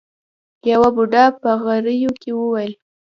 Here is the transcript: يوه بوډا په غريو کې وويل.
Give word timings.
يوه 0.71 0.89
بوډا 0.95 1.25
په 1.41 1.49
غريو 1.63 2.11
کې 2.21 2.31
وويل. 2.35 2.73